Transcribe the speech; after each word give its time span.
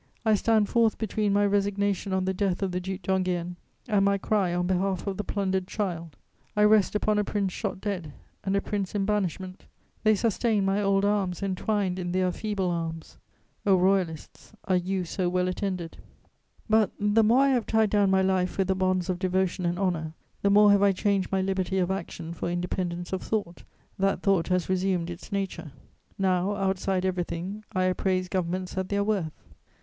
I 0.25 0.33
stand 0.33 0.67
forth 0.67 0.97
between 0.97 1.31
my 1.31 1.45
resignation 1.45 2.11
on 2.11 2.25
the 2.25 2.33
death 2.33 2.63
of 2.63 2.71
the 2.71 2.79
Duc 2.79 3.03
d'Enghien 3.03 3.55
and 3.87 4.03
my 4.03 4.17
cry 4.17 4.51
on 4.51 4.65
behalf 4.65 5.05
of 5.05 5.15
the 5.17 5.23
plundered 5.23 5.67
child; 5.67 6.15
I 6.55 6.63
rest 6.63 6.95
upon 6.95 7.19
a 7.19 7.23
prince 7.23 7.53
shot 7.53 7.79
dead 7.79 8.11
and 8.43 8.55
a 8.55 8.61
prince 8.61 8.95
in 8.95 9.05
banishment; 9.05 9.65
they 10.03 10.15
sustain 10.15 10.65
my 10.65 10.81
old 10.81 11.05
arms 11.05 11.43
entwined 11.43 11.99
in 11.99 12.13
their 12.13 12.31
feeble 12.31 12.71
arms: 12.71 13.19
O 13.63 13.75
Royalists, 13.75 14.53
are 14.63 14.75
you 14.75 15.05
so 15.05 15.29
well 15.29 15.47
attended? 15.47 15.91
[Sidenote: 15.97 16.03
My 16.67 16.77
sacrifices.] 16.79 16.97
But, 17.07 17.13
the 17.13 17.23
more 17.23 17.41
I 17.41 17.49
have 17.49 17.67
tied 17.67 17.91
down 17.91 18.09
my 18.09 18.23
life 18.23 18.57
with 18.57 18.69
the 18.69 18.73
bonds 18.75 19.07
of 19.07 19.19
devotion 19.19 19.67
and 19.67 19.77
honour, 19.77 20.15
the 20.41 20.49
more 20.49 20.71
have 20.71 20.81
I 20.81 20.93
changed 20.93 21.31
my 21.31 21.43
liberty 21.43 21.77
of 21.77 21.91
action 21.91 22.33
for 22.33 22.49
independence 22.49 23.13
of 23.13 23.21
thought; 23.21 23.61
that 23.99 24.23
thought 24.23 24.47
has 24.47 24.67
resumed 24.67 25.11
its 25.11 25.31
nature. 25.31 25.73
Now, 26.17 26.55
outside 26.55 27.05
everything, 27.05 27.63
I 27.73 27.83
appraise 27.83 28.29
governments 28.29 28.75
at 28.79 28.89
their 28.89 29.03
worth. 29.03 29.39